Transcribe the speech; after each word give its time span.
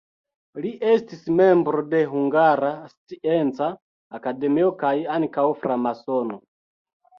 Li 0.61 0.69
estis 0.93 1.27
membro 1.39 1.83
de 1.91 1.99
Hungara 2.13 2.71
Scienca 2.95 3.69
Akademio 4.21 4.75
kaj 4.83 4.95
ankaŭ 5.21 5.47
framasono. 5.63 6.45